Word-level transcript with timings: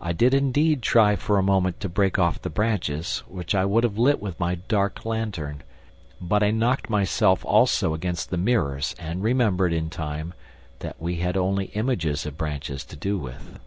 I 0.00 0.12
did 0.12 0.34
indeed 0.34 0.82
try 0.82 1.14
for 1.14 1.38
a 1.38 1.42
moment 1.44 1.78
to 1.82 1.88
break 1.88 2.18
off 2.18 2.42
the 2.42 2.50
branches, 2.50 3.22
which 3.28 3.54
I 3.54 3.64
would 3.64 3.84
have 3.84 3.96
lit 3.96 4.20
with 4.20 4.40
my 4.40 4.56
dark 4.56 5.04
lantern, 5.04 5.62
but 6.20 6.42
I 6.42 6.50
knocked 6.50 6.90
myself 6.90 7.44
also 7.44 7.94
against 7.94 8.30
the 8.30 8.36
mirrors 8.38 8.96
and 8.98 9.22
remembered, 9.22 9.72
in 9.72 9.88
time, 9.88 10.34
that 10.80 11.00
we 11.00 11.18
had 11.20 11.36
only 11.36 11.66
images 11.76 12.26
of 12.26 12.36
branches 12.36 12.84
to 12.86 12.96
do 12.96 13.16
with. 13.16 13.60